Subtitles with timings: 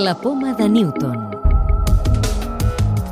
[0.00, 1.16] La poma de Newton.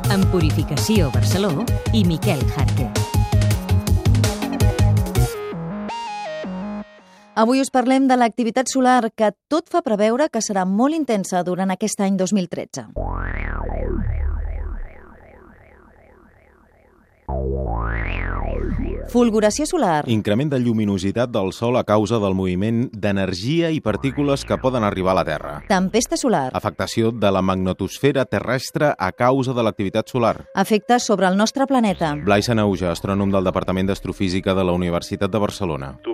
[0.09, 1.51] En Purificació Barceló
[1.93, 2.87] i Miquel Jarque.
[7.37, 11.69] Avui us parlem de l'activitat solar que tot fa preveure que serà molt intensa durant
[11.69, 12.87] aquest any 2013.
[19.09, 20.03] Fulguració solar.
[20.05, 25.15] Increment de lluminositat del Sol a causa del moviment d'energia i partícules que poden arribar
[25.15, 25.53] a la Terra.
[25.65, 26.51] Tempesta solar.
[26.53, 30.35] Afectació de la magnetosfera terrestre a causa de l'activitat solar.
[30.53, 32.13] Efectes sobre el nostre planeta.
[32.21, 35.95] Blai Sanauja, astrònom del Departament d'Astrofísica de la Universitat de Barcelona.
[36.05, 36.13] De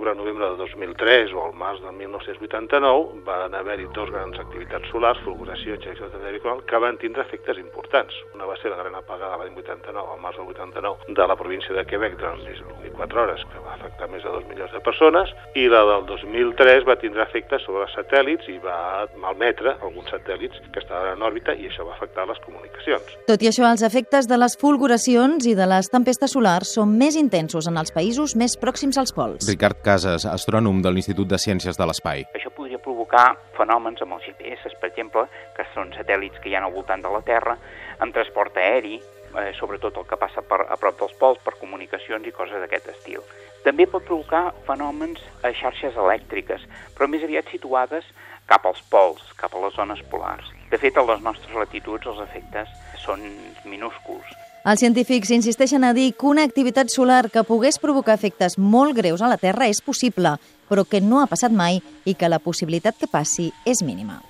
[0.76, 5.94] 2003 o al març del 1989 van haver-hi dos grans activitats solars, fulguració i de
[5.96, 8.14] tècnica, que van tindre efectes importants.
[8.34, 11.74] Una va ser la gran apagada l'any 89, al març del 89, de la província
[11.74, 15.66] de Quebec durant 24 hores, que va afectar més de 2 milions de persones, i
[15.72, 21.16] la del 2003 va tindre efectes sobre satèl·lits i va malmetre alguns satèl·lits que estaven
[21.16, 23.16] en òrbita i això va afectar les comunicacions.
[23.30, 27.16] Tot i això, els efectes de les fulguracions i de les tempestes solars són més
[27.16, 29.48] intensos en els països més pròxims als pols.
[29.48, 32.24] Ricard Casas, astrònom de l'Institut de Ciències de l'Espai.
[32.34, 35.22] Això podria provocar fenòmens amb els GPS, per exemple,
[35.54, 37.54] que són satèl·lits que hi ha al voltant de la Terra,
[38.02, 42.26] amb transport aeri, eh, sobretot el que passa per, a prop dels pols, per comunicacions
[42.26, 43.22] i coses d'aquest estil.
[43.62, 46.66] També pot provocar fenòmens a xarxes elèctriques,
[46.98, 48.10] però més aviat situades
[48.50, 50.50] cap als pols, cap a les zones polars.
[50.70, 52.74] De fet, a les nostres latituds els efectes
[53.06, 53.22] són
[53.64, 54.34] minúsculs.
[54.66, 59.22] Els científics insisteixen a dir que una activitat solar que pogués provocar efectes molt greus
[59.22, 60.32] a la Terra és possible,
[60.66, 64.24] però que no ha passat mai i que la possibilitat que passi és mínima.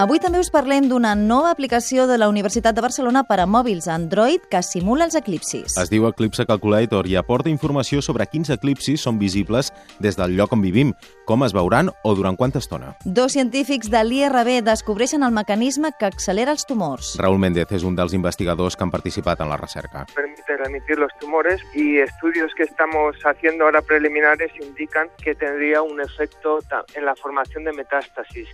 [0.00, 3.84] Avui també us parlem d'una nova aplicació de la Universitat de Barcelona per a mòbils
[3.92, 5.74] Android que simula els eclipsis.
[5.76, 9.68] Es diu Eclipse Calculator i aporta informació sobre quins eclipsis són visibles
[10.00, 10.94] des del lloc on vivim,
[11.28, 12.94] com es veuran o durant quanta estona.
[13.04, 17.12] Dos científics de l'IRB descobreixen el mecanisme que accelera els tumors.
[17.20, 20.06] Raúl Méndez és un dels investigadors que han participat en la recerca.
[20.14, 26.00] Permite remitir los tumores y estudios que estamos haciendo ahora preliminares indican que tendría un
[26.00, 26.60] efecto
[26.94, 28.48] en la formación de metástasis.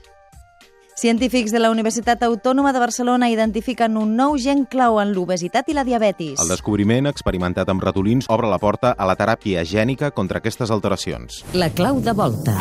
[1.07, 5.77] Científics de la Universitat Autònoma de Barcelona identifiquen un nou gen clau en l'obesitat i
[5.77, 6.41] la diabetis.
[6.43, 11.45] El descobriment, experimentat amb ratolins, obre la porta a la teràpia gènica contra aquestes alteracions.
[11.55, 12.57] La clau de volta.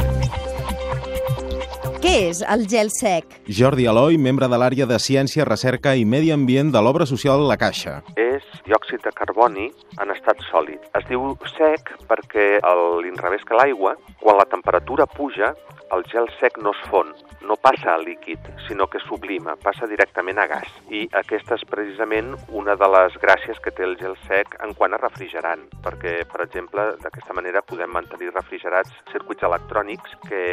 [2.06, 3.34] Què és el gel sec?
[3.50, 7.58] Jordi Aloi, membre de l'àrea de Ciència, Recerca i Medi Ambient de l'obra social La
[7.58, 8.04] Caixa.
[8.14, 10.86] És diòxid de carboni en estat sòlid.
[10.94, 15.56] Es diu sec perquè a l'inrevés que l'aigua, quan la temperatura puja,
[15.92, 17.12] el gel sec no es fon,
[17.46, 20.68] no passa a líquid, sinó que sublima, passa directament a gas.
[20.90, 24.96] I aquesta és precisament una de les gràcies que té el gel sec en quant
[24.96, 30.44] a refrigerant, perquè, per exemple, d'aquesta manera podem mantenir refrigerats circuits electrònics que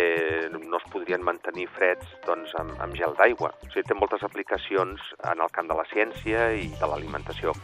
[0.59, 3.55] no es podrien mantenir freds doncs, amb, amb gel d'aigua.
[3.63, 7.57] O sigui, té moltes aplicacions en el camp de la ciència i de l'alimentació.